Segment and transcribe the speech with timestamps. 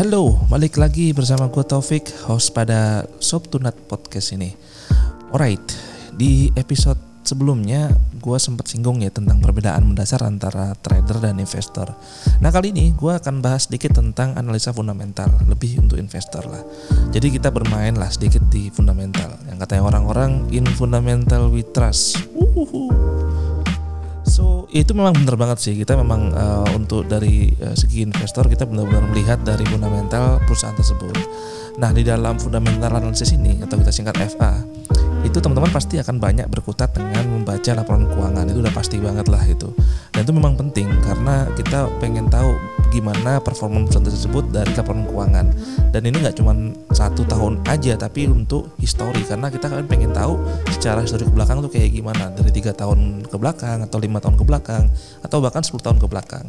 [0.00, 4.48] Halo, balik lagi bersama gue Taufik, host pada Sob Tunat Podcast ini.
[5.28, 5.60] Alright,
[6.16, 11.92] di episode sebelumnya gue sempat singgung ya tentang perbedaan mendasar antara trader dan investor.
[12.40, 16.64] Nah kali ini gue akan bahas sedikit tentang analisa fundamental, lebih untuk investor lah.
[17.12, 19.36] Jadi kita bermain lah sedikit di fundamental.
[19.52, 22.24] Yang katanya orang-orang in fundamental we trust.
[22.32, 23.09] Uhuhu.
[24.70, 25.74] Itu memang benar banget sih.
[25.74, 31.14] Kita memang uh, untuk dari uh, segi investor kita benar-benar melihat dari fundamental perusahaan tersebut.
[31.82, 34.62] Nah di dalam fundamental analysis ini atau kita singkat FA
[35.20, 38.46] itu teman-teman pasti akan banyak berkutat dengan membaca laporan keuangan.
[38.46, 39.74] Itu udah pasti banget lah itu.
[40.14, 42.54] Dan itu memang penting karena kita pengen tahu
[42.90, 45.46] gimana performa perusahaan tersebut dari laporan keuangan.
[45.94, 46.52] Dan ini nggak cuma
[46.90, 50.36] satu tahun aja tapi untuk histori karena kita kan pengen tahu
[50.74, 52.34] secara histori ke belakang tuh kayak gimana.
[52.34, 54.90] Dari tiga tahun ke belakang atau lima tahun ke belakang
[55.22, 56.46] atau bahkan 10 tahun ke belakang.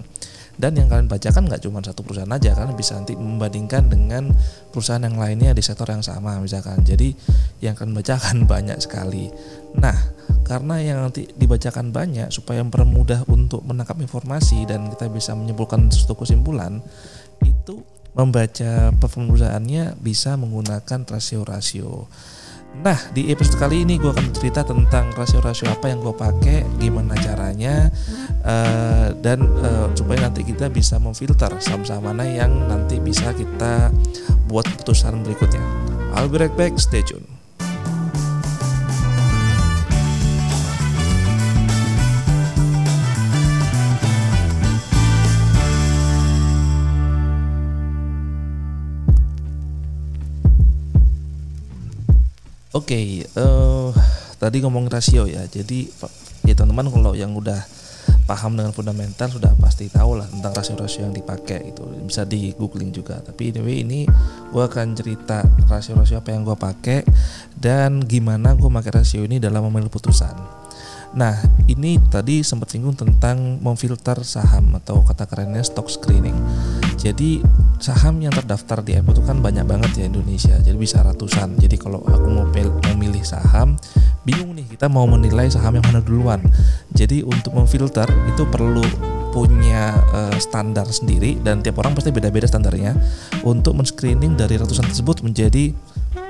[0.59, 4.29] Dan yang kalian bacakan nggak cuma satu perusahaan aja kalian bisa nanti membandingkan dengan
[4.69, 6.83] perusahaan yang lainnya di sektor yang sama misalkan.
[6.83, 7.15] Jadi
[7.63, 9.31] yang kalian bacakan banyak sekali.
[9.79, 9.95] Nah
[10.43, 16.19] karena yang nanti dibacakan banyak supaya mempermudah untuk menangkap informasi dan kita bisa menyimpulkan suatu
[16.19, 16.83] kesimpulan
[17.45, 22.11] itu membaca perusahaannya bisa menggunakan rasio-rasio
[22.79, 27.19] Nah di episode kali ini gue akan cerita tentang rasio-rasio apa yang gue pakai, gimana
[27.19, 27.91] caranya,
[28.47, 33.91] uh, dan uh, supaya nanti kita bisa memfilter saham-saham mana yang nanti bisa kita
[34.47, 35.63] buat keputusan berikutnya.
[36.15, 37.40] I'll be right back, stay tune.
[52.71, 53.99] Oke, okay, uh, eh,
[54.39, 55.43] tadi ngomong rasio ya.
[55.43, 55.91] Jadi
[56.47, 57.59] ya teman-teman kalau yang udah
[58.23, 62.95] paham dengan fundamental sudah pasti tahu lah tentang rasio-rasio yang dipakai itu bisa di googling
[62.95, 64.07] juga tapi anyway ini
[64.55, 67.03] gue akan cerita rasio-rasio apa yang gue pakai
[67.59, 70.61] dan gimana gue pakai rasio ini dalam memilih putusan
[71.11, 71.35] Nah,
[71.67, 76.35] ini tadi sempat singgung tentang memfilter saham atau kata kerennya stock screening.
[76.95, 77.43] Jadi
[77.81, 80.55] saham yang terdaftar di IPO itu kan banyak banget ya Indonesia.
[80.61, 81.57] Jadi bisa ratusan.
[81.57, 82.45] Jadi kalau aku mau
[82.93, 83.75] memilih saham,
[84.21, 86.39] bingung nih kita mau menilai saham yang mana duluan.
[86.93, 88.85] Jadi untuk memfilter itu perlu
[89.31, 92.93] punya uh, standar sendiri dan tiap orang pasti beda-beda standarnya
[93.47, 95.71] untuk men-screening dari ratusan tersebut menjadi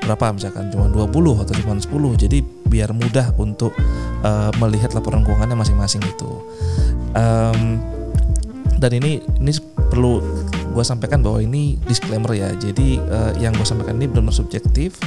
[0.06, 1.10] berapa misalkan cuma 20
[1.42, 2.38] atau cuma 10 jadi
[2.70, 3.74] biar mudah untuk
[4.22, 6.46] uh, melihat laporan keuangannya masing-masing itu
[7.18, 7.82] um,
[8.78, 9.52] dan ini ini
[9.90, 10.22] perlu
[10.72, 14.98] gue sampaikan bahwa ini disclaimer ya jadi uh, yang gue sampaikan ini benar-benar subjektif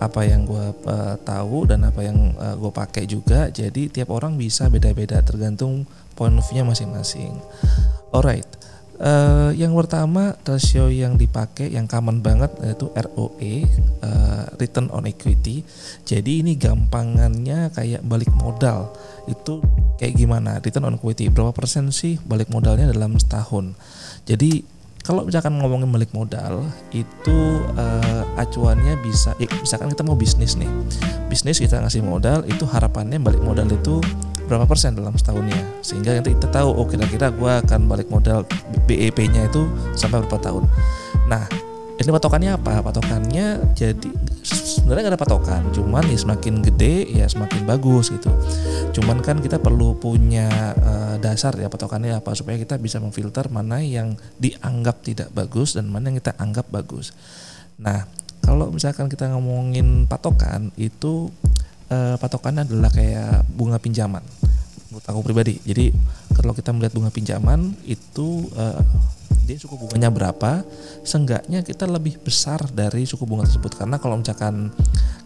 [0.00, 4.40] apa yang gue uh, tahu dan apa yang uh, gue pakai juga jadi tiap orang
[4.40, 5.84] bisa beda-beda tergantung
[6.16, 7.36] point of view-nya masing-masing
[8.16, 8.48] alright
[9.00, 13.64] Uh, yang pertama rasio yang dipakai yang common banget yaitu ROE
[14.04, 15.64] uh, return on equity.
[16.04, 18.92] Jadi ini gampangannya kayak balik modal.
[19.24, 19.64] Itu
[19.96, 20.60] kayak gimana?
[20.60, 23.72] Return on equity berapa persen sih balik modalnya dalam setahun?
[24.28, 27.38] Jadi kalau misalkan ngomongin balik modal itu
[27.74, 30.68] uh, acuannya bisa misalkan kita mau bisnis nih.
[31.32, 33.98] Bisnis kita ngasih modal itu harapannya balik modal itu
[34.50, 35.80] berapa persen dalam setahunnya?
[35.80, 38.44] Sehingga nanti kita tahu oh kira-kira gue akan balik modal
[38.84, 39.64] BEP-nya itu
[39.96, 40.64] sampai berapa tahun.
[41.30, 41.46] Nah
[41.96, 42.84] ini patokannya apa?
[42.84, 44.10] Patokannya jadi
[44.44, 48.30] sebenarnya nggak ada patokan cuman ya semakin gede ya semakin bagus gitu
[49.00, 50.48] cuman kan kita perlu punya
[50.80, 55.88] uh, dasar ya patokannya apa supaya kita bisa memfilter mana yang dianggap tidak bagus dan
[55.88, 57.12] mana yang kita anggap bagus
[57.80, 58.08] nah
[58.40, 61.28] kalau misalkan kita ngomongin patokan itu
[61.92, 64.24] uh, patokannya adalah kayak bunga pinjaman
[64.90, 65.54] menurut aku pribadi.
[65.62, 65.94] Jadi
[66.34, 68.82] kalau kita melihat bunga pinjaman itu uh,
[69.44, 70.62] dia suku bunganya berapa,
[71.02, 74.70] seenggaknya kita lebih besar dari suku bunga tersebut karena kalau misalkan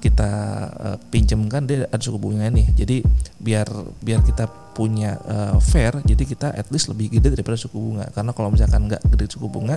[0.00, 0.32] kita
[0.81, 2.66] uh, pinjamkan dia ada suku bunganya nih.
[2.72, 2.97] Jadi
[3.36, 3.68] biar
[4.01, 8.09] biar kita punya uh, fair, jadi kita at least lebih gede daripada suku bunga.
[8.12, 9.77] Karena kalau misalkan nggak gede suku bunga,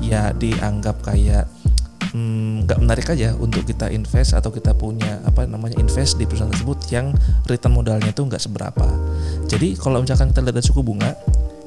[0.00, 1.44] ya dianggap kayak
[2.14, 6.30] Hmm, nggak hmm, menarik aja untuk kita invest atau kita punya apa namanya invest di
[6.30, 7.10] perusahaan tersebut yang
[7.50, 8.86] return modalnya itu nggak seberapa.
[9.50, 11.10] Jadi kalau misalkan kita lihat dari suku bunga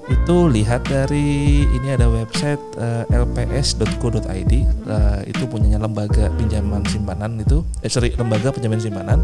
[0.08, 6.84] itu lihat dari ini ada website uh, eh, lps.co.id uh, eh, itu punyanya lembaga pinjaman
[6.88, 7.60] simpanan itu.
[7.84, 9.20] Eh sorry lembaga pinjaman simpanan.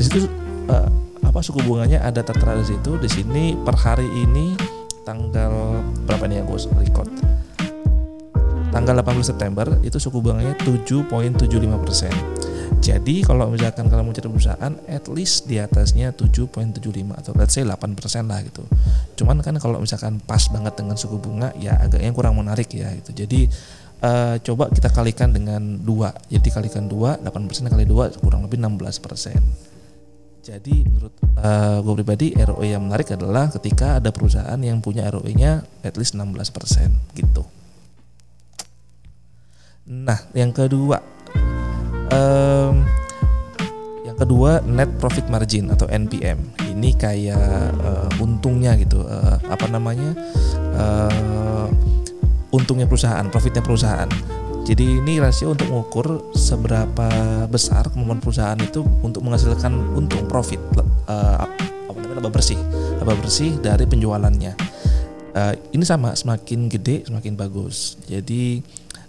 [0.00, 0.24] Di situ
[0.72, 0.88] uh,
[1.20, 2.96] apa suku bunganya ada tertera di situ.
[2.96, 4.56] Di sini per hari ini
[5.04, 7.08] tanggal berapa nih yang gue record?
[8.72, 12.14] Tanggal 18 September itu suku bunganya 7.75 persen.
[12.82, 16.82] Jadi kalau misalkan kalau mau cari perusahaan, at least di atasnya 7.75
[17.14, 18.66] atau let's say 8 persen lah gitu.
[19.22, 23.14] Cuman kan kalau misalkan pas banget dengan suku bunga, ya agaknya kurang menarik ya gitu.
[23.14, 23.46] Jadi
[24.02, 29.72] uh, coba kita kalikan dengan dua jadi kalikan dua 8% kali dua kurang lebih 16%
[30.42, 35.62] jadi menurut uh, gue pribadi ROE yang menarik adalah ketika ada perusahaan yang punya ROE-nya
[35.86, 37.46] at least 16% gitu.
[39.86, 40.98] Nah, yang kedua
[42.12, 42.84] um,
[44.04, 46.36] yang kedua net profit margin atau NPM.
[46.76, 50.12] Ini kayak uh, untungnya gitu, uh, apa namanya?
[50.76, 51.68] Uh,
[52.52, 54.08] untungnya perusahaan, profitnya perusahaan.
[54.62, 57.10] Jadi ini rasio untuk mengukur seberapa
[57.50, 60.62] besar kemampuan perusahaan itu untuk menghasilkan untung profit
[61.10, 61.42] uh,
[61.90, 62.60] apa namanya laba bersih,
[63.02, 64.54] laba bersih dari penjualannya.
[65.32, 67.98] Uh, ini sama semakin gede semakin bagus.
[68.06, 68.62] Jadi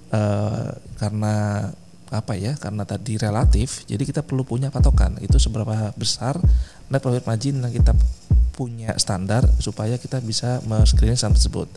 [0.10, 1.70] uh, karena
[2.13, 2.54] apa ya?
[2.56, 6.38] Karena tadi relatif, jadi kita perlu punya patokan itu seberapa besar
[6.88, 7.98] net profit margin yang kita
[8.54, 11.68] punya standar supaya kita bisa men-screening saham tersebut.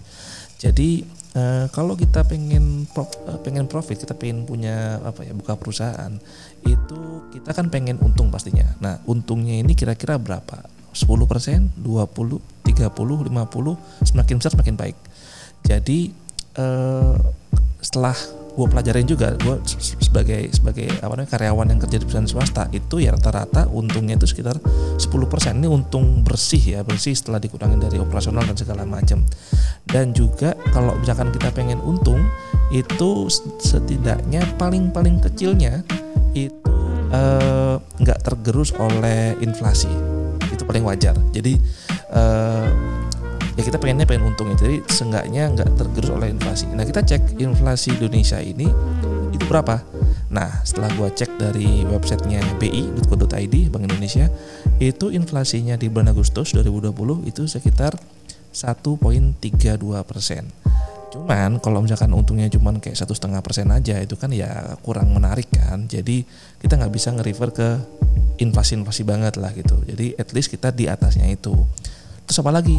[0.60, 5.52] Jadi Uh, kalau kita pengen pro, uh, pengen profit, kita pengen punya apa ya buka
[5.52, 6.08] perusahaan,
[6.64, 8.64] itu kita kan pengen untung pastinya.
[8.80, 10.64] Nah, untungnya ini kira-kira berapa?
[10.96, 13.28] 10%, 20, 30, 50,
[14.08, 14.96] semakin besar semakin baik.
[15.60, 16.16] Jadi
[16.56, 17.20] uh,
[17.84, 18.16] setelah
[18.56, 23.04] gue pelajarin juga gue sebagai sebagai apa namanya karyawan yang kerja di perusahaan swasta itu
[23.04, 24.56] ya rata-rata untungnya itu sekitar
[24.96, 29.20] 10% ini untung bersih ya bersih setelah dikurangi dari operasional dan segala macam.
[29.84, 32.24] Dan juga kalau misalkan kita pengen untung
[32.72, 33.28] itu
[33.60, 35.84] setidaknya paling paling kecilnya
[36.32, 36.72] itu
[37.12, 39.92] eh, nggak uh, tergerus oleh inflasi.
[40.48, 41.14] Itu paling wajar.
[41.30, 41.60] Jadi
[42.16, 42.95] uh,
[43.56, 47.40] ya kita pengennya pengen untung ya jadi seenggaknya nggak tergerus oleh inflasi nah kita cek
[47.40, 48.68] inflasi Indonesia ini
[49.32, 49.80] itu berapa
[50.28, 54.28] nah setelah gua cek dari websitenya bi.co.id Bank Indonesia
[54.76, 57.96] itu inflasinya di bulan Agustus 2020 itu sekitar
[58.52, 59.40] 1.32
[60.04, 60.52] persen
[61.16, 65.48] Cuman kalau misalkan untungnya cuma kayak satu setengah persen aja itu kan ya kurang menarik
[65.48, 65.88] kan.
[65.88, 66.28] Jadi
[66.60, 67.68] kita nggak bisa nge-refer ke
[68.36, 69.80] inflasi-inflasi banget lah gitu.
[69.88, 71.56] Jadi at least kita di atasnya itu.
[72.28, 72.76] Terus apa lagi?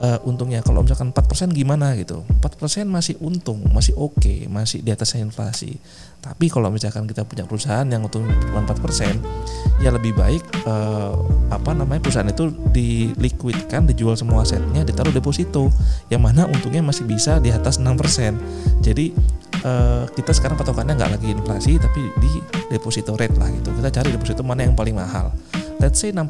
[0.00, 2.24] Uh, untungnya kalau misalkan 4% gimana gitu?
[2.40, 5.76] 4% masih untung masih oke okay, masih di atasnya inflasi.
[6.20, 11.16] Tapi kalau misalkan kita punya perusahaan yang untung cuma 4% ya lebih baik uh,
[11.48, 15.72] apa namanya perusahaan itu diliquidkan dijual semua asetnya ditaruh deposito
[16.12, 19.16] yang mana untungnya masih bisa di atas 6% jadi
[19.64, 22.30] uh, kita sekarang patokannya nggak lagi inflasi tapi di
[22.68, 23.72] deposito rate lah gitu.
[23.72, 25.32] Kita cari deposito mana yang paling mahal
[25.80, 26.28] let's say 6%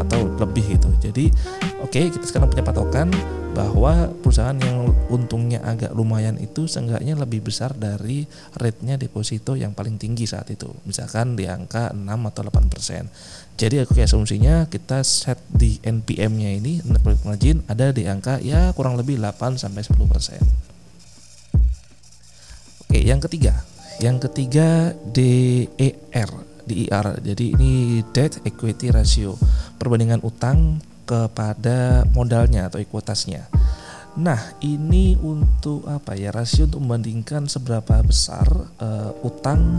[0.00, 0.88] atau lebih gitu.
[0.98, 1.30] Jadi
[1.84, 3.12] oke okay, kita sekarang punya patokan
[3.52, 8.22] bahwa perusahaan yang untungnya agak lumayan itu seenggaknya lebih besar dari
[8.54, 10.70] rate-nya deposito yang paling tinggi saat itu.
[10.86, 13.10] Misalkan di angka 6 atau 8%.
[13.58, 18.38] Jadi aku kayak asumsinya kita set di NPM-nya ini net profit margin ada di angka
[18.38, 19.98] ya kurang lebih 8 sampai 10%.
[22.88, 23.66] Oke, yang ketiga.
[23.98, 27.24] Yang ketiga DER DER.
[27.24, 29.34] Jadi ini debt equity ratio,
[29.80, 33.48] perbandingan utang kepada modalnya atau ekuitasnya.
[34.18, 36.34] Nah, ini untuk apa ya?
[36.34, 38.50] Rasio untuk membandingkan seberapa besar
[38.82, 39.78] uh, utang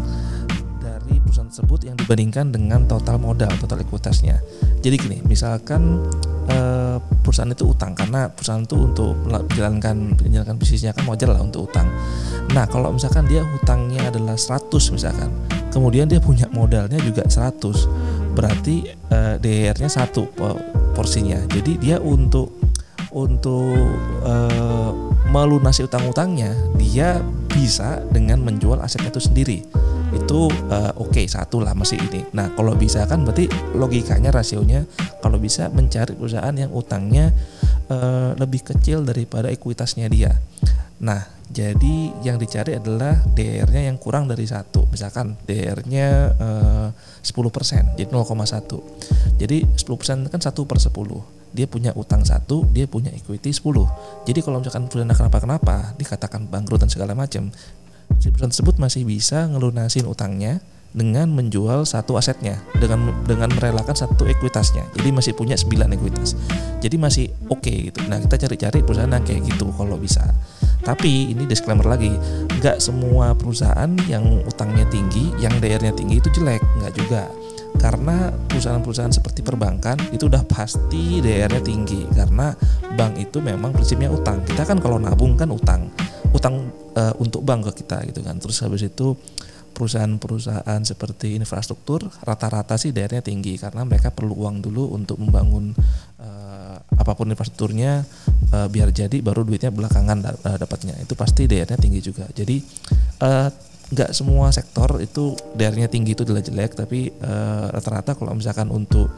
[0.80, 4.40] dari perusahaan tersebut yang dibandingkan dengan total modal, total ekuitasnya.
[4.80, 6.08] Jadi gini, misalkan
[6.56, 11.68] uh, perusahaan itu utang karena perusahaan itu untuk menjalankan menjalankan bisnisnya kan wajar lah untuk
[11.68, 11.92] utang.
[12.56, 15.36] Nah, kalau misalkan dia hutangnya adalah 100 misalkan,
[15.70, 20.30] kemudian dia punya modalnya juga 100 berarti uh, eh, DR-nya satu
[20.94, 21.40] porsinya.
[21.50, 22.54] Jadi dia untuk
[23.10, 23.74] untuk
[24.22, 24.92] uh,
[25.34, 27.18] melunasi utang-utangnya dia
[27.50, 29.60] bisa dengan menjual asetnya itu sendiri.
[30.14, 32.22] Itu uh, oke okay, satu lah masih ini.
[32.34, 34.86] Nah kalau bisa kan berarti logikanya rasionya
[35.22, 37.34] kalau bisa mencari perusahaan yang utangnya
[37.90, 40.38] uh, lebih kecil daripada ekuitasnya dia
[41.00, 44.86] Nah, jadi yang dicari adalah DR-nya yang kurang dari satu.
[44.92, 46.88] Misalkan DR-nya eh,
[47.24, 49.40] 10%, jadi 0,1.
[49.40, 50.92] Jadi 10% kan 1 per 10.
[51.50, 53.64] Dia punya utang satu, dia punya equity 10.
[54.30, 57.50] Jadi kalau misalkan perusahaan kenapa-kenapa, dikatakan bangkrut dan segala macam,
[58.22, 64.26] si perusahaan tersebut masih bisa ngelunasin utangnya dengan menjual satu asetnya dengan dengan merelakan satu
[64.26, 64.90] ekuitasnya.
[64.98, 66.34] Jadi masih punya 9 ekuitas.
[66.82, 68.02] Jadi masih oke okay gitu.
[68.10, 70.26] Nah kita cari-cari perusahaan yang kayak gitu kalau bisa.
[70.82, 72.10] Tapi ini disclaimer lagi
[72.60, 76.62] nggak semua perusahaan yang utangnya tinggi yang DR-nya tinggi itu jelek.
[76.82, 77.24] Nggak juga.
[77.80, 82.10] Karena perusahaan-perusahaan seperti perbankan itu udah pasti DR-nya tinggi.
[82.10, 82.50] Karena
[82.98, 84.42] bank itu memang prinsipnya utang.
[84.42, 85.94] Kita kan kalau nabung kan utang.
[86.34, 88.42] Utang uh, untuk bank ke kita gitu kan.
[88.42, 89.14] Terus habis itu
[89.80, 95.72] perusahaan-perusahaan seperti infrastruktur rata-rata sih daerahnya tinggi karena mereka perlu uang dulu untuk membangun
[96.20, 98.04] uh, apa apa pun infrastrukturnya
[98.52, 101.00] uh, biar jadi baru duitnya belakangan uh, dapatnya.
[101.00, 102.28] Itu pasti DR-nya tinggi juga.
[102.30, 102.62] Jadi
[103.90, 107.10] nggak semua sektor itu DR-nya tinggi itu adalah jelek tapi
[107.74, 109.10] rata-rata kalau misalkan untuk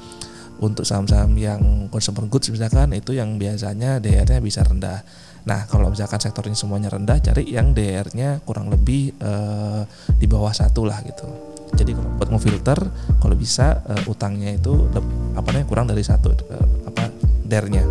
[0.63, 5.03] untuk saham-saham yang consumer goods misalkan itu yang biasanya DR-nya bisa rendah
[5.41, 9.81] Nah, kalau misalkan sektornya semuanya rendah, cari yang DR-nya kurang lebih uh,
[10.13, 11.25] di bawah satu lah gitu.
[11.73, 12.79] Jadi kalau buat ngefilter,
[13.17, 14.85] kalau bisa uh, utangnya itu
[15.33, 17.09] apa namanya kurang dari satu uh, apa
[17.47, 17.85] DR-nya.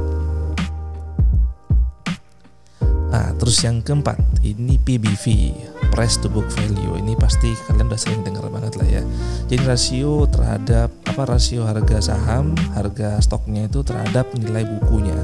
[3.10, 5.50] Nah, terus yang keempat, ini PBV,
[5.90, 6.94] price to book value.
[7.02, 9.02] Ini pasti kalian udah sering dengar banget lah ya.
[9.50, 15.18] Jadi rasio terhadap apa rasio harga saham, harga stoknya itu terhadap nilai bukunya.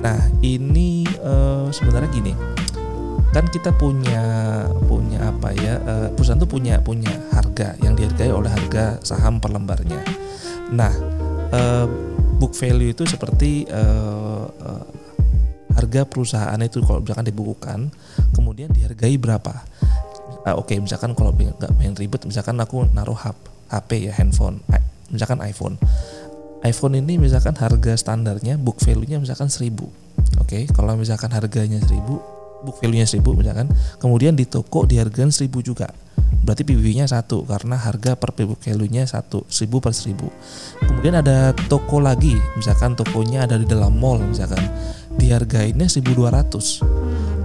[0.00, 2.32] Nah ini uh, sebenarnya gini,
[3.30, 4.22] kan kita punya
[4.88, 9.52] punya apa ya uh, perusahaan tuh punya punya harga yang dihargai oleh harga saham per
[9.52, 10.00] lembarnya.
[10.72, 10.92] Nah
[11.52, 11.86] uh,
[12.40, 14.84] book value itu seperti uh, uh,
[15.76, 17.78] harga perusahaan itu kalau misalkan dibukukan,
[18.32, 19.64] kemudian dihargai berapa?
[20.48, 23.16] Uh, Oke, okay, misalkan kalau nggak main ribet, misalkan aku naruh
[23.68, 24.64] HP ya handphone,
[25.12, 25.76] misalkan iPhone
[26.60, 29.72] iPhone ini misalkan harga standarnya book value-nya misalkan 1000.
[29.72, 29.88] Oke,
[30.44, 30.62] okay?
[30.68, 32.04] kalau misalkan harganya 1000,
[32.60, 35.88] book value-nya 1000 misalkan, kemudian di toko dihargakan 1000 juga.
[36.40, 40.28] Berarti PBV-nya satu karena harga per book value-nya satu, 1000 per 1000.
[40.84, 44.60] Kemudian ada toko lagi, misalkan tokonya ada di dalam mall misalkan,
[45.16, 47.39] dihargainnya 1200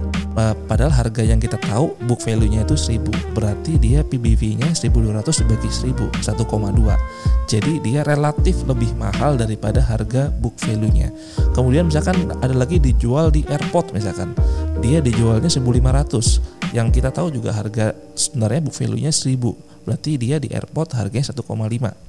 [0.68, 5.96] padahal harga yang kita tahu book value-nya itu 1000 berarti dia PBV-nya 1200 dibagi 1000
[6.20, 11.14] 1,2 jadi dia relatif lebih mahal daripada harga book value-nya.
[11.54, 14.34] Kemudian misalkan ada lagi dijual di airport misalkan.
[14.82, 19.38] Dia dijualnya 1500 yang kita tahu juga harga sebenarnya book value-nya 1000
[19.86, 21.46] berarti dia di airport harganya 1,5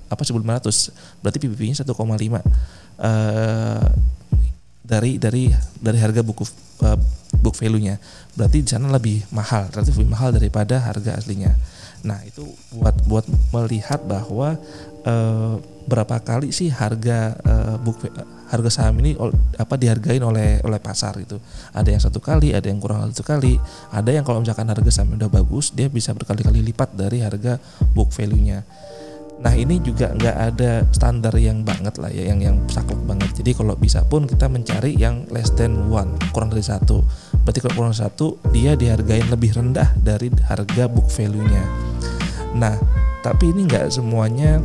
[0.10, 2.42] apa 1500 berarti PBV-nya 1,5 uh,
[4.88, 5.52] dari dari
[5.84, 6.48] dari harga buku
[6.88, 6.96] uh,
[7.44, 8.00] book value-nya.
[8.40, 11.52] Berarti di sana lebih mahal, relatif lebih mahal daripada harga aslinya.
[12.08, 14.56] Nah, itu buat buat melihat bahwa
[15.04, 18.00] uh, berapa kali sih harga uh, book
[18.48, 19.16] harga saham ini
[19.60, 21.36] apa dihargain oleh oleh pasar itu.
[21.76, 23.60] Ada yang satu kali, ada yang kurang satu kali,
[23.92, 27.60] ada yang kalau misalkan harga saham udah bagus, dia bisa berkali-kali lipat dari harga
[27.92, 28.64] book value-nya.
[29.38, 33.30] Nah ini juga nggak ada standar yang banget lah ya, yang yang saklek banget.
[33.38, 37.06] Jadi kalau bisa pun kita mencari yang less than one, kurang dari satu.
[37.46, 41.64] Berarti kalau kurang satu, dia dihargain lebih rendah dari harga book value-nya.
[42.58, 42.76] Nah,
[43.22, 44.58] tapi ini nggak semuanya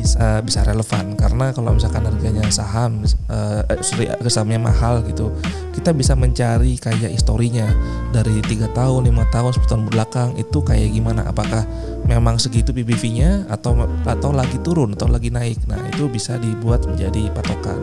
[0.00, 1.12] bisa bisa relevan.
[1.14, 5.28] Karena kalau misalkan harganya saham uh, sorry sahamnya mahal gitu
[5.76, 7.68] kita bisa mencari kayak historinya.
[8.10, 11.28] Dari tiga tahun lima tahun 10 tahun belakang itu kayak gimana?
[11.28, 11.62] Apakah
[12.08, 15.68] memang segitu PBV-nya atau atau lagi turun atau lagi naik?
[15.68, 17.78] Nah itu bisa dibuat menjadi patokan.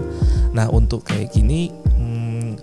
[0.51, 2.59] Nah untuk kayak gini hmm,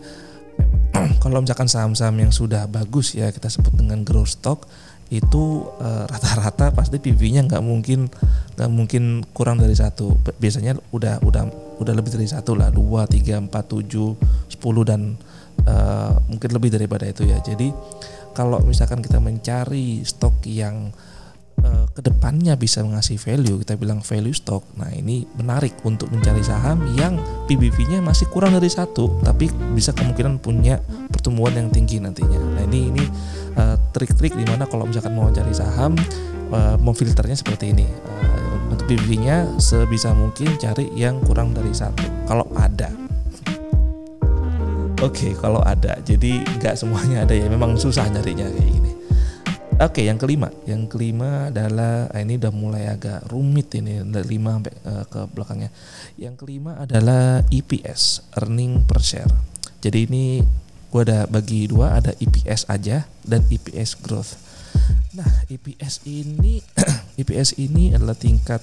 [1.23, 4.69] kalau misalkan saham-saham yang sudah bagus ya kita sebut dengan growth stock
[5.15, 8.11] itu eh, rata-rata uh, pasti PV-nya nggak mungkin
[8.59, 10.19] nggak mungkin kurang dari satu.
[10.39, 11.43] Biasanya udah udah
[11.79, 14.19] udah lebih dari satu lah dua tiga empat tujuh
[14.51, 15.15] sepuluh dan
[15.67, 17.39] uh, mungkin lebih daripada itu ya.
[17.39, 17.71] Jadi
[18.35, 20.91] kalau misalkan kita mencari stok yang
[21.63, 26.43] uh, ke depannya bisa mengasih value kita bilang value stock nah ini menarik untuk mencari
[26.43, 27.15] saham yang
[27.47, 29.47] PBV-nya masih kurang dari satu tapi
[29.79, 30.83] bisa kemungkinan punya
[31.25, 32.37] pertumbuhan yang tinggi nantinya.
[32.37, 33.05] Nah ini ini
[33.59, 35.95] uh, trik-trik di mana kalau misalkan mau cari saham
[36.55, 42.47] uh, memfilternya seperti ini uh, untuk PBV-nya sebisa mungkin cari yang kurang dari satu kalau
[42.59, 43.05] ada
[45.03, 47.45] Oke, okay, kalau ada, jadi nggak semuanya ada ya.
[47.45, 48.93] Memang susah nyarinya kayak gini.
[49.77, 54.39] Oke, okay, yang kelima, yang kelima adalah ah, ini udah mulai agak rumit ini dari
[54.39, 55.69] lima sampai uh, ke belakangnya.
[56.17, 59.29] Yang kelima adalah EPS, earning per share.
[59.85, 60.41] Jadi ini
[60.95, 64.39] gue ada bagi dua ada EPS aja dan EPS growth.
[65.19, 66.63] Nah EPS ini
[67.21, 68.63] EPS ini adalah tingkat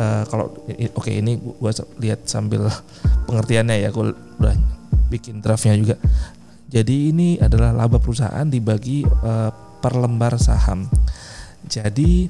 [0.00, 2.64] uh, kalau oke okay, ini gue lihat sambil
[3.28, 4.08] pengertiannya ya gue
[4.40, 4.56] udah
[5.12, 6.00] bikin draftnya juga.
[6.72, 9.52] Jadi ini adalah laba perusahaan dibagi uh,
[9.84, 10.88] per lembar saham.
[11.68, 12.24] Jadi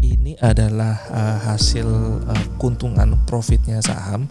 [0.00, 1.88] ini adalah uh, hasil
[2.24, 4.24] uh, keuntungan profitnya saham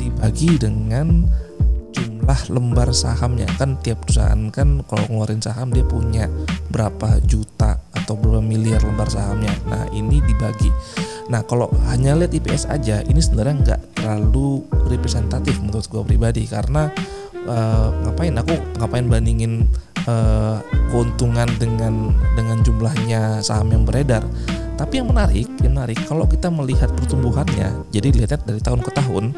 [0.00, 1.28] dibagi dengan
[2.28, 3.48] jumlah lembar sahamnya.
[3.56, 6.28] Kan tiap perusahaan kan kalau ngeluarin saham dia punya
[6.68, 9.56] berapa juta atau berapa miliar lembar sahamnya.
[9.64, 10.68] Nah ini dibagi.
[11.32, 14.60] Nah kalau hanya lihat IPS aja ini sebenarnya nggak terlalu
[14.92, 16.44] representatif menurut gue pribadi.
[16.44, 16.92] Karena
[17.48, 18.36] uh, ngapain?
[18.36, 19.64] Aku ngapain bandingin
[20.04, 20.60] uh,
[20.92, 24.20] keuntungan dengan dengan jumlahnya saham yang beredar
[24.78, 29.34] tapi yang menarik, yang menarik kalau kita melihat pertumbuhannya, jadi lihatnya dari tahun ke tahun,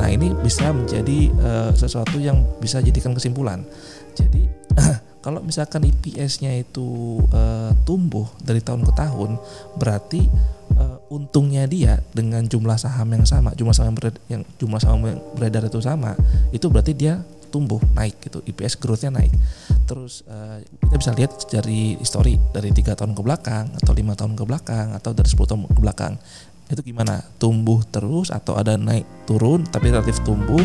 [0.00, 3.60] nah ini bisa menjadi uh, sesuatu yang bisa jadikan kesimpulan.
[4.16, 4.48] Jadi
[5.24, 9.36] kalau misalkan IPS-nya itu uh, tumbuh dari tahun ke tahun,
[9.76, 10.24] berarti
[10.80, 15.20] uh, untungnya dia dengan jumlah saham yang sama, jumlah saham yang, yang jumlah saham yang
[15.36, 16.16] beredar itu sama,
[16.48, 19.32] itu berarti dia tumbuh naik gitu IPS growth-nya naik.
[19.88, 24.36] Terus uh, kita bisa lihat dari histori dari tiga tahun ke belakang atau lima tahun
[24.36, 26.14] ke belakang atau dari 10 tahun ke belakang
[26.68, 27.24] itu gimana?
[27.40, 30.60] Tumbuh terus atau ada naik turun tapi relatif tumbuh?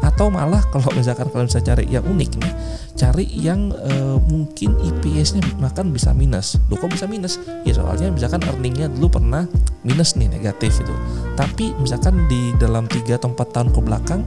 [0.00, 2.52] Atau malah kalau misalkan kalian bisa cari yang unik nih
[2.92, 6.60] cari yang uh, mungkin IPS-nya bahkan bisa minus.
[6.68, 7.40] Lo kok bisa minus?
[7.64, 9.48] Ya soalnya misalkan earningnya dulu pernah
[9.82, 10.94] minus nih negatif itu.
[11.34, 14.22] Tapi misalkan di dalam tiga atau empat tahun ke belakang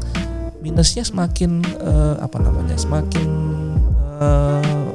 [0.66, 3.30] minusnya semakin uh, apa namanya semakin
[4.18, 4.90] uh,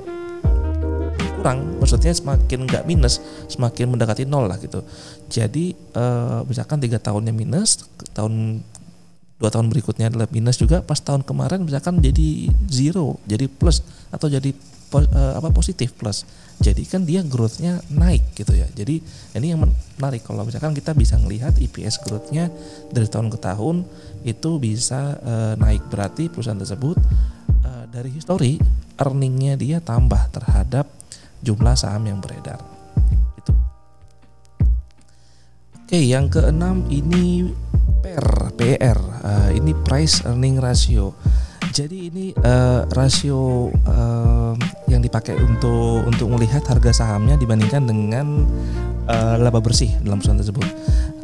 [1.39, 1.79] kurang.
[1.79, 4.83] Maksudnya semakin nggak minus semakin mendekati nol lah gitu.
[5.31, 8.67] Jadi uh, misalkan tiga tahunnya minus tahun
[9.39, 13.81] dua tahun berikutnya adalah minus juga pas tahun kemarin misalkan jadi zero jadi plus
[14.13, 14.53] atau jadi
[14.93, 16.27] uh, apa positif plus.
[16.61, 18.69] Jadi kan dia growthnya naik gitu ya.
[18.77, 19.01] Jadi
[19.33, 20.21] ini yang menarik.
[20.21, 22.53] Kalau misalkan kita bisa melihat EPS growthnya
[22.93, 23.89] dari tahun ke tahun
[24.25, 25.87] itu bisa uh, naik.
[25.89, 26.97] Berarti perusahaan tersebut
[27.65, 28.61] uh, dari histori
[29.01, 30.89] earningnya dia tambah terhadap
[31.41, 32.61] jumlah saham yang beredar.
[33.41, 33.53] Itu.
[35.81, 37.51] Oke yang keenam ini
[38.01, 41.17] PER PR uh, ini price earning ratio.
[41.71, 44.55] Jadi ini uh, rasio uh,
[44.91, 48.43] yang dipakai untuk untuk melihat harga sahamnya dibandingkan dengan
[49.11, 50.69] uh, laba bersih dalam perusahaan tersebut.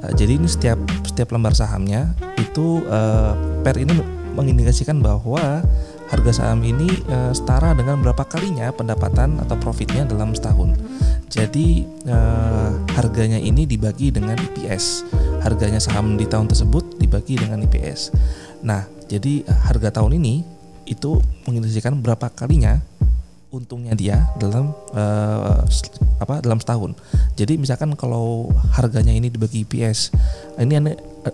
[0.02, 2.12] Uh, jadi ini setiap setiap lembar sahamnya
[2.42, 3.94] itu uh, per ini
[4.36, 5.64] mengindikasikan bahwa
[6.12, 10.76] harga saham ini uh, setara dengan berapa kalinya pendapatan atau profitnya dalam setahun.
[11.26, 15.02] Jadi uh, harganya ini dibagi dengan EPS.
[15.42, 18.14] Harganya saham di tahun tersebut dibagi dengan EPS.
[18.62, 20.46] Nah, jadi harga tahun ini
[20.86, 22.78] itu mengindikasikan berapa kalinya
[23.56, 25.64] untungnya dia dalam uh,
[26.20, 26.92] apa dalam setahun.
[27.36, 30.12] Jadi misalkan kalau harganya ini dibagi EPS,
[30.60, 30.76] ini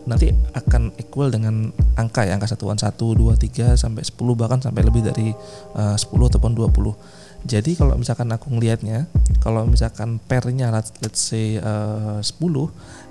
[0.09, 4.83] nanti akan equal dengan angka ya angka satuan 1 2 3 sampai 10 bahkan sampai
[4.83, 5.35] lebih dari
[5.77, 7.23] eh, uh, 10 ataupun 20.
[7.43, 9.11] Jadi kalau misalkan aku ngelihatnya,
[9.43, 12.39] kalau misalkan pernya let's, let's say uh, 10,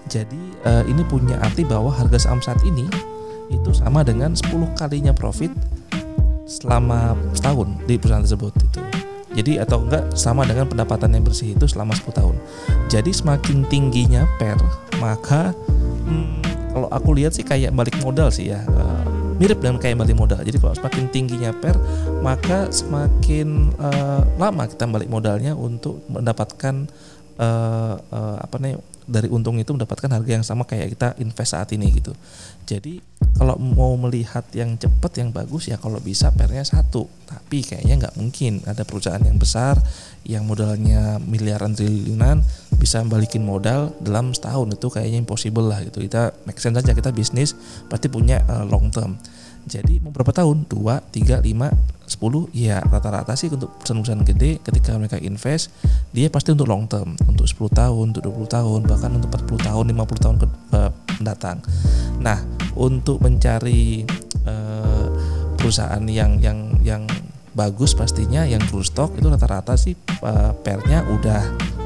[0.08, 2.88] jadi uh, ini punya arti bahwa harga saham saat ini
[3.52, 4.48] itu sama dengan 10
[4.80, 5.52] kalinya profit
[6.48, 8.91] selama setahun di perusahaan tersebut itu.
[9.32, 12.36] Jadi atau enggak sama dengan pendapatan yang bersih itu selama 10 tahun.
[12.92, 14.60] Jadi semakin tingginya per
[15.00, 15.56] maka
[16.08, 16.44] hmm,
[16.76, 18.64] kalau aku lihat sih kayak balik modal sih ya.
[18.68, 19.04] Uh,
[19.42, 20.38] mirip dengan kayak balik modal.
[20.44, 21.76] Jadi kalau semakin tingginya per
[22.22, 26.86] maka semakin uh, lama kita balik modalnya untuk mendapatkan
[27.42, 28.78] uh, uh, apa nih
[29.10, 32.14] dari untung itu mendapatkan harga yang sama kayak kita invest saat ini gitu.
[32.70, 37.08] Jadi kalau mau melihat yang cepat yang bagus ya kalau bisa pernya satu.
[37.26, 39.80] Tapi kayaknya nggak mungkin ada perusahaan yang besar
[40.28, 42.46] yang modalnya miliaran triliunan
[42.78, 46.04] bisa balikin modal dalam setahun itu kayaknya impossible lah gitu.
[46.04, 47.56] Kita make sense aja kita bisnis
[47.88, 49.18] pasti punya uh, long term.
[49.62, 50.66] Jadi mau berapa tahun?
[50.66, 55.70] 2, 3, 5, 10 ya rata-rata sih untuk perusahaan-perusahaan gede ketika mereka invest
[56.12, 59.84] dia pasti untuk long term untuk 10 tahun, untuk 20 tahun, bahkan untuk 40 tahun,
[59.94, 60.92] 50 tahun ke uh,
[61.22, 61.58] mendatang.
[62.22, 62.38] Nah,
[62.78, 64.06] untuk mencari
[64.48, 65.08] uh,
[65.58, 67.04] perusahaan yang yang yang
[67.52, 71.42] bagus pastinya yang full stock itu rata-rata sih uh, pernya udah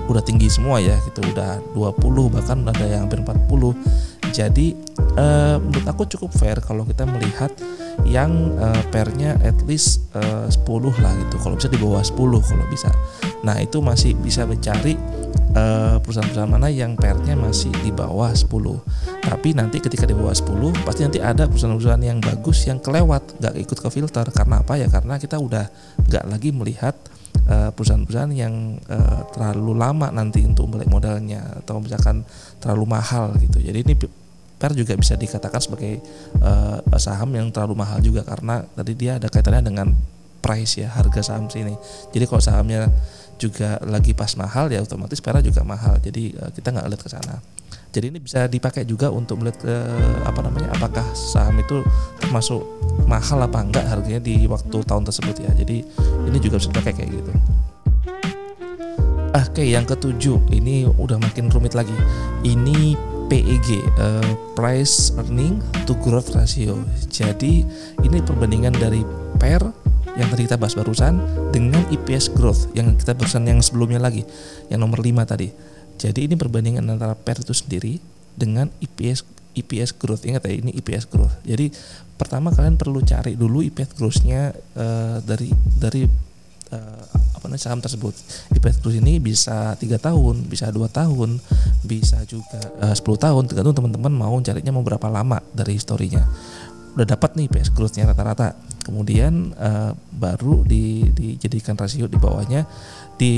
[0.05, 1.25] udah tinggi semua ya gitu.
[1.33, 4.67] Udah 20 bahkan ada yang hampir 40 jadi
[5.15, 7.55] uh, menurut aku cukup fair kalau kita melihat
[8.03, 10.65] yang uh, pernya at least uh, 10
[10.99, 11.35] lah gitu.
[11.39, 12.91] Kalau bisa di bawah 10 kalau bisa.
[13.47, 14.99] Nah, itu masih bisa mencari
[15.55, 21.01] perusahaan-perusahaan mana yang pernya masih di bawah 10 tapi nanti ketika di bawah 10 pasti
[21.07, 24.25] nanti ada perusahaan-perusahaan yang bagus yang kelewat nggak ikut ke filter.
[24.29, 24.91] Karena apa ya?
[24.91, 25.65] Karena kita udah
[26.05, 26.93] nggak lagi melihat
[27.45, 31.41] perusahaan-perusahaan yang uh, terlalu lama nanti untuk balik modalnya.
[31.57, 32.21] Atau misalkan
[32.61, 33.57] terlalu mahal gitu.
[33.61, 33.93] Jadi ini
[34.73, 36.01] Juga bisa dikatakan sebagai
[36.41, 39.87] uh, saham yang terlalu mahal juga karena tadi dia ada kaitannya dengan
[40.41, 41.75] price ya harga saham sini.
[42.13, 42.89] Jadi kalau sahamnya
[43.35, 45.99] juga lagi pas mahal ya otomatis Pera juga mahal.
[45.99, 47.35] Jadi uh, kita nggak lihat ke sana.
[47.95, 49.75] Jadi ini bisa dipakai juga untuk melihat ke
[50.27, 51.79] apa namanya apakah saham itu
[52.19, 52.59] termasuk
[53.07, 55.51] mahal apa enggak harganya di waktu tahun tersebut ya.
[55.55, 55.77] Jadi
[56.27, 57.31] ini juga bisa dipakai kayak gitu.
[59.35, 61.95] Oke, yang ketujuh ini udah makin rumit lagi.
[62.43, 62.95] Ini
[63.27, 66.77] PEG uh, price earning to growth ratio.
[67.09, 67.65] Jadi
[68.05, 69.01] ini perbandingan dari
[69.41, 69.63] PER
[70.15, 71.19] yang tadi kita bahas barusan
[71.51, 74.23] dengan EPS growth yang kita barusan yang sebelumnya lagi
[74.71, 75.51] yang nomor 5 tadi.
[75.95, 77.99] Jadi ini perbandingan antara PER itu sendiri
[78.35, 79.23] dengan EPS
[79.55, 80.27] EPS growth.
[80.27, 81.35] Ingat ya ini EPS growth.
[81.47, 81.71] Jadi
[82.19, 86.03] pertama kalian perlu cari dulu EPS growth-nya uh, dari dari
[86.75, 87.03] uh,
[87.35, 88.11] apa namanya saham tersebut.
[88.51, 91.39] EPS growth ini bisa tiga tahun, bisa dua tahun,
[91.85, 96.25] bisa juga uh, 10 tahun tergantung teman-teman mau carinya mau berapa lama dari historinya.
[96.95, 98.55] Udah dapat nih EPS growth-nya rata-rata.
[98.85, 102.63] Kemudian uh, baru di, dijadikan rasio di bawahnya
[103.15, 103.33] di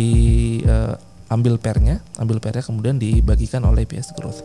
[0.66, 0.94] uh,
[1.28, 4.40] ambil pernya, ambil pernya kemudian dibagikan oleh PS growth.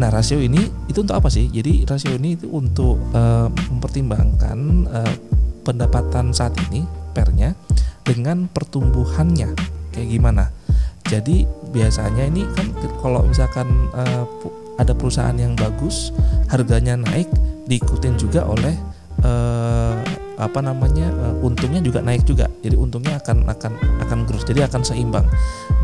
[0.00, 1.52] Nah rasio ini itu untuk apa sih?
[1.52, 5.14] Jadi rasio ini itu untuk uh, mempertimbangkan uh,
[5.62, 7.52] pendapatan saat ini pernya
[8.02, 9.54] dengan pertumbuhannya.
[9.92, 10.44] Kayak gimana.
[11.06, 14.24] Jadi biasanya ini kan kalau misalkan uh,
[14.80, 16.14] ada perusahaan yang bagus,
[16.48, 17.28] harganya naik,
[17.68, 18.72] diikutin juga oleh
[19.20, 19.96] uh,
[20.40, 22.48] apa namanya uh, untungnya juga naik juga.
[22.64, 23.72] Jadi untungnya akan akan
[24.08, 25.26] akan growth jadi akan seimbang.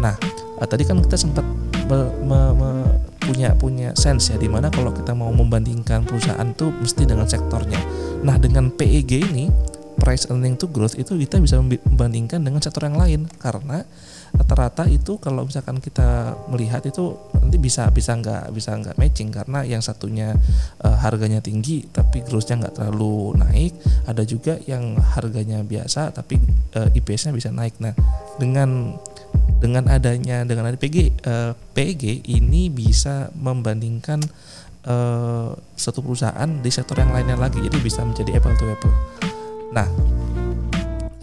[0.01, 0.17] Nah
[0.59, 1.45] uh, tadi kan kita sempat
[1.87, 2.71] me, me, me,
[3.21, 7.79] punya punya sense ya di mana kalau kita mau membandingkan perusahaan tuh mesti dengan sektornya.
[8.25, 9.53] Nah dengan PEG ini
[9.99, 13.27] price earning to growth itu kita bisa membandingkan dengan sektor yang lain.
[13.43, 13.83] Karena
[14.29, 19.35] rata-rata itu kalau misalkan kita melihat itu nanti bisa bisa nggak bisa nggak matching.
[19.35, 20.33] Karena yang satunya
[20.85, 23.73] uh, harganya tinggi tapi growth-nya nggak terlalu naik
[24.09, 26.41] ada juga yang harganya biasa tapi
[26.79, 27.77] uh, eh, IPS-nya bisa naik.
[27.83, 27.93] Nah
[28.41, 28.97] dengan
[29.59, 34.23] dengan adanya dengan ada PG uh, eh, PEG ini bisa membandingkan
[34.87, 37.59] uh, satu perusahaan di sektor yang lainnya lagi.
[37.61, 39.28] Jadi bisa menjadi apple to apple
[39.75, 39.89] nah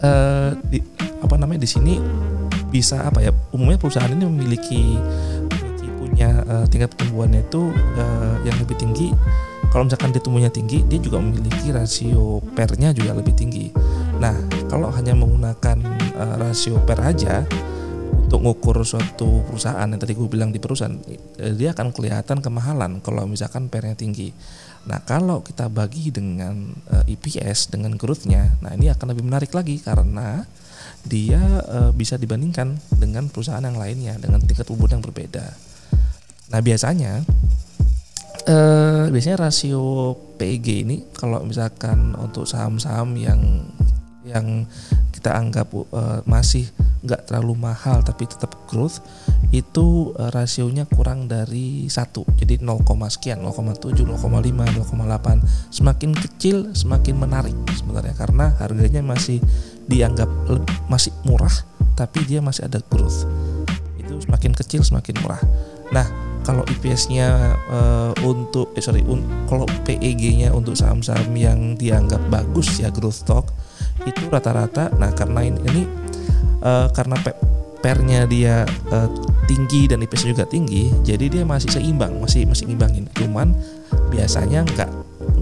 [0.02, 0.78] uh, di,
[1.22, 1.94] apa namanya di sini
[2.70, 4.98] bisa apa ya umumnya perusahaan ini memiliki,
[5.96, 9.12] punya uh, tingkat pertumbuhannya itu uh, yang lebih tinggi
[9.68, 13.68] kalau misalkan dia tumbuhnya tinggi dia juga memiliki rasio pernya juga lebih tinggi
[14.16, 14.32] nah
[14.72, 15.76] kalau hanya menggunakan
[16.16, 17.44] uh, rasio per aja
[18.26, 20.98] untuk ngukur suatu perusahaan yang tadi gue bilang di perusahaan
[21.54, 24.34] dia akan kelihatan kemahalan kalau misalkan pernya tinggi.
[24.86, 29.82] Nah kalau kita bagi dengan uh, EPS dengan growth-nya, nah ini akan lebih menarik lagi
[29.82, 30.46] karena
[31.02, 35.54] dia uh, bisa dibandingkan dengan perusahaan yang lainnya dengan tingkat umur yang berbeda.
[36.54, 37.26] Nah biasanya
[38.46, 43.40] uh, biasanya rasio PEG ini kalau misalkan untuk saham-saham yang
[44.26, 44.66] yang
[45.26, 46.70] kita anggap uh, masih
[47.02, 49.02] nggak terlalu mahal tapi tetap growth
[49.50, 52.22] itu uh, rasionya kurang dari satu.
[52.38, 59.42] Jadi 0, sekian 0,7 0,5 0,8 semakin kecil semakin menarik sebenarnya karena harganya masih
[59.90, 60.30] dianggap
[60.86, 61.66] masih murah
[61.98, 63.26] tapi dia masih ada growth.
[63.98, 65.42] Itu semakin kecil semakin murah.
[65.90, 66.06] Nah
[66.46, 72.78] kalau IPS-nya uh, eh, untuk eh sorry un, kalau PEG-nya untuk saham-saham yang dianggap bagus
[72.78, 73.50] ya growth stock
[74.06, 74.94] itu rata-rata.
[74.96, 75.82] Nah karena ini, ini
[76.62, 77.18] uh, karena
[77.82, 79.08] pernya dia uh,
[79.46, 83.06] tinggi dan IPS juga tinggi jadi dia masih seimbang masih masih ngimbangin.
[83.14, 83.54] Cuman
[84.10, 84.90] biasanya nggak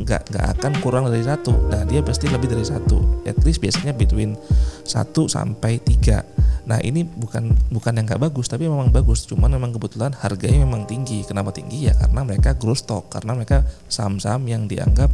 [0.04, 1.52] nggak nggak akan kurang dari satu.
[1.72, 3.24] Nah dia pasti lebih dari satu.
[3.24, 4.36] At least biasanya between
[4.84, 6.20] satu sampai tiga.
[6.68, 9.24] Nah ini bukan bukan yang nggak bagus tapi memang bagus.
[9.24, 11.24] Cuman memang kebetulan harganya memang tinggi.
[11.24, 11.88] Kenapa tinggi?
[11.88, 13.08] Ya karena mereka growth stock.
[13.08, 15.08] Karena mereka saham-saham yang dianggap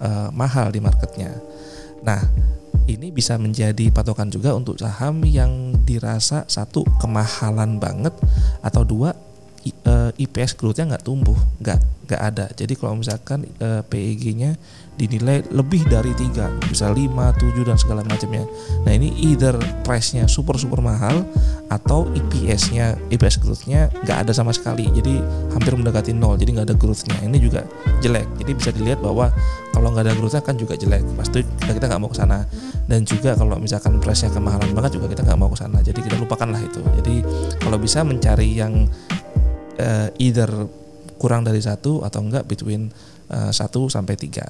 [0.00, 1.36] uh, mahal di marketnya.
[2.00, 2.24] Nah
[2.96, 8.14] ini bisa menjadi patokan juga untuk saham yang dirasa satu kemahalan banget
[8.64, 9.14] atau dua
[10.20, 11.78] IPS growth-nya nggak tumbuh, nggak
[12.10, 12.46] nggak ada.
[12.52, 14.58] Jadi kalau misalkan uh, PEG-nya
[14.98, 18.44] dinilai lebih dari tiga, bisa 5, 7 dan segala macamnya.
[18.84, 21.24] Nah ini either price-nya super super mahal
[21.72, 24.90] atau EPS-nya, EPS growth-nya nggak ada sama sekali.
[24.90, 25.22] Jadi
[25.54, 27.16] hampir mendekati nol, jadi nggak ada growth-nya.
[27.24, 27.64] Ini juga
[28.04, 28.26] jelek.
[28.42, 29.32] Jadi bisa dilihat bahwa
[29.72, 31.06] kalau nggak ada growth-nya kan juga jelek.
[31.16, 32.44] Pasti kita nggak mau ke sana.
[32.90, 35.78] Dan juga kalau misalkan price-nya kemahalan banget juga kita nggak mau ke sana.
[35.80, 36.82] Jadi kita lupakanlah itu.
[37.00, 37.22] Jadi
[37.62, 38.84] kalau bisa mencari yang
[39.80, 40.48] uh, either
[41.16, 42.92] kurang dari satu atau enggak between
[43.32, 44.44] uh, satu sampai tiga.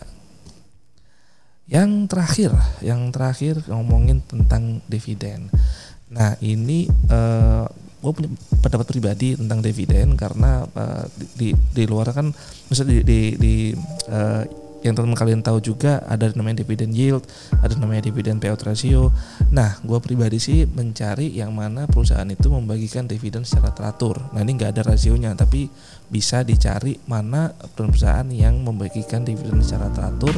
[1.70, 2.50] Yang terakhir,
[2.82, 5.46] yang terakhir ngomongin tentang dividen.
[6.10, 7.66] Nah ini uh, eh,
[8.02, 12.34] gue punya pendapat pribadi tentang dividen karena uh, di, di di luar kan
[12.66, 13.54] misalnya di di, di
[14.80, 17.24] yang teman kalian tahu juga ada namanya dividen yield,
[17.60, 19.12] ada namanya dividen payout ratio.
[19.52, 24.16] Nah, gue pribadi sih mencari yang mana perusahaan itu membagikan dividen secara teratur.
[24.32, 25.68] Nah, ini nggak ada rasionya, tapi
[26.10, 30.32] bisa dicari mana perusahaan yang membagikan dividen secara teratur.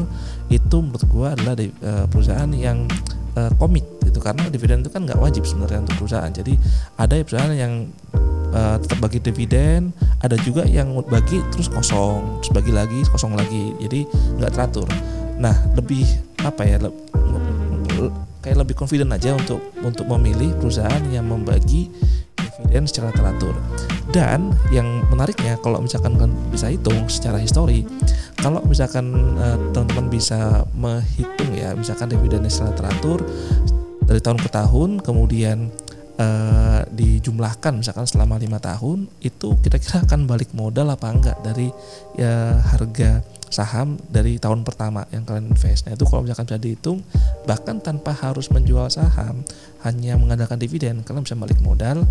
[0.50, 2.84] Itu menurut gue adalah eh, perusahaan yang
[3.36, 6.32] uh, komit gitu karena dividen itu kan nggak wajib sebenarnya untuk perusahaan.
[6.32, 6.54] Jadi
[6.98, 7.88] ada perusahaan yang
[8.52, 9.90] uh, tetap bagi dividen
[10.22, 13.74] ada juga yang bagi terus kosong terus bagi lagi kosong lagi.
[13.80, 14.06] Jadi
[14.38, 14.88] nggak teratur.
[15.40, 16.06] Nah lebih
[16.44, 16.90] apa ya le,
[18.44, 21.90] kayak lebih confident aja untuk untuk memilih perusahaan yang membagi
[22.38, 23.56] dividen secara teratur.
[24.12, 27.88] Dan yang menariknya kalau misalkan kan bisa hitung secara histori
[28.42, 33.22] kalau misalkan uh, teman-teman bisa menghitung ya misalkan dividennya secara teratur
[34.02, 35.70] dari tahun ke tahun kemudian
[36.18, 41.72] uh, dijumlahkan misalkan selama lima tahun itu kira-kira akan balik modal apa enggak dari
[42.20, 45.84] ya harga saham dari tahun pertama yang kalian invest.
[45.84, 47.04] Nah itu kalau misalkan bisa dihitung
[47.44, 49.44] bahkan tanpa harus menjual saham
[49.84, 52.08] hanya mengandalkan dividen kalian bisa balik modal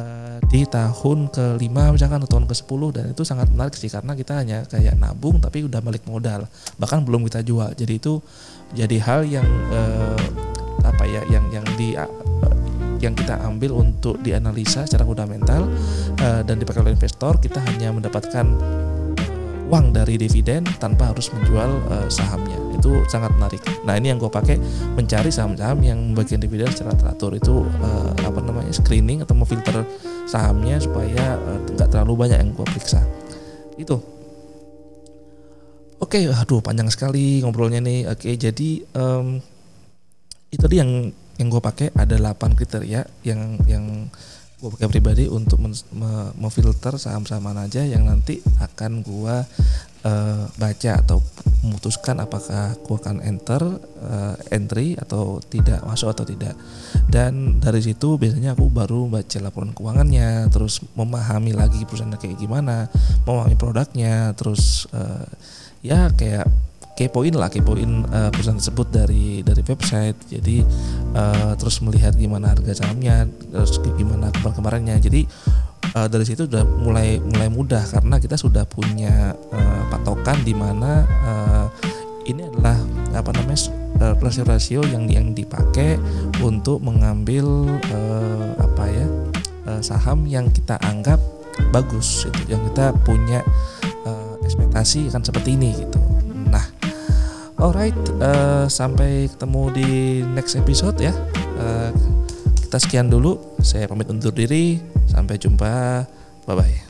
[0.00, 4.16] uh, di tahun kelima misalkan atau tahun ke 10 dan itu sangat menarik sih karena
[4.16, 6.48] kita hanya kayak nabung tapi udah balik modal
[6.80, 7.76] bahkan belum kita jual.
[7.76, 8.24] Jadi itu
[8.72, 10.16] jadi hal yang uh,
[10.80, 11.92] apa ya yang yang di
[13.00, 15.66] yang kita ambil untuk dianalisa secara fundamental
[16.20, 18.46] uh, dan dipakai oleh investor kita hanya mendapatkan
[19.70, 23.62] uang dari dividen tanpa harus menjual uh, sahamnya itu sangat menarik.
[23.86, 24.58] Nah ini yang gue pakai
[24.98, 29.86] mencari saham-saham yang membagikan dividen secara teratur itu uh, apa namanya screening atau memfilter
[30.26, 31.38] sahamnya supaya
[31.76, 33.04] nggak uh, terlalu banyak yang gue periksa.
[33.78, 34.00] Itu.
[36.00, 38.08] Oke, okay, aduh panjang sekali ngobrolnya nih.
[38.08, 39.38] Oke, okay, jadi um,
[40.50, 44.12] itu tadi yang yang gue pakai ada 8 kriteria yang yang
[44.60, 45.56] gue pakai pribadi untuk
[46.36, 49.36] memfilter saham-saham mana aja yang nanti akan gue
[50.04, 51.24] uh, baca atau
[51.64, 53.64] memutuskan apakah gue akan enter
[54.04, 56.52] uh, entry atau tidak masuk atau tidak.
[57.08, 62.92] Dan dari situ biasanya aku baru baca laporan keuangannya terus memahami lagi perusahaannya kayak gimana
[63.24, 65.24] memahami produknya terus uh,
[65.80, 66.44] ya kayak
[67.00, 70.20] kepoin lah kepoin uh, perusahaan tersebut dari dari website.
[70.28, 70.60] Jadi
[71.16, 75.24] uh, terus melihat gimana harga sahamnya terus gimana kemarin-kemarinnya jadi
[75.96, 81.06] uh, dari situ sudah mulai mulai mudah karena kita sudah punya uh, patokan di mana
[81.24, 81.66] uh,
[82.28, 82.76] ini adalah
[83.16, 83.58] apa namanya
[84.20, 85.98] rasio-rasio yang yang dipakai
[86.40, 89.06] untuk mengambil uh, apa ya
[89.66, 91.18] uh, saham yang kita anggap
[91.74, 93.44] bagus itu yang kita punya
[94.06, 96.09] uh, ekspektasi akan seperti ini gitu
[97.60, 97.92] Alright,
[98.24, 99.88] uh, sampai ketemu di
[100.32, 101.12] next episode ya.
[101.60, 101.92] Uh,
[102.56, 103.36] kita sekian dulu.
[103.60, 104.80] Saya pamit undur diri.
[105.04, 106.08] Sampai jumpa.
[106.48, 106.89] Bye bye.